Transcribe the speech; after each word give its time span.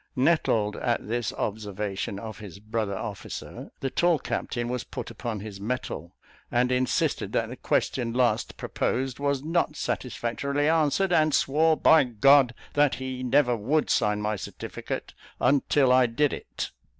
Nettled 0.15 0.77
at 0.77 1.07
this 1.07 1.31
observation 1.33 2.17
of 2.17 2.39
his 2.39 2.57
brother 2.57 2.97
officer, 2.97 3.69
the 3.81 3.91
tall 3.91 4.17
captain 4.17 4.67
was 4.67 4.83
put 4.83 5.11
upon 5.11 5.41
his 5.41 5.61
metal, 5.61 6.15
and 6.49 6.71
insisted 6.71 7.33
that 7.33 7.49
the 7.49 7.55
question 7.55 8.11
last 8.11 8.57
proposed 8.57 9.19
was 9.19 9.43
not 9.43 9.75
satisfactorily 9.75 10.67
answered, 10.67 11.13
and 11.13 11.35
swore 11.35 11.77
by 11.77 12.03
G 12.05 12.17
that 12.73 12.95
he 12.95 13.21
never 13.21 13.55
would 13.55 13.91
sign 13.91 14.21
my 14.21 14.37
certificate 14.37 15.13
until 15.39 15.93
I 15.93 16.07
did 16.07 16.33
it. 16.33 16.71